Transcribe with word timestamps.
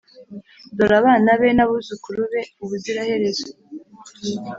dore 0.77 0.95
abana 1.01 1.29
be, 1.39 1.47
n’abuzukuru 1.55 2.21
be 2.31 2.41
ubuziraherezo. 2.63 3.47